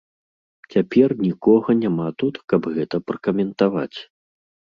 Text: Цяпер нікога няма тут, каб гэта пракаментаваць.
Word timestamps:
Цяпер 0.75 1.09
нікога 1.25 1.75
няма 1.83 2.07
тут, 2.23 2.35
каб 2.53 2.61
гэта 2.77 2.95
пракаментаваць. 3.09 3.97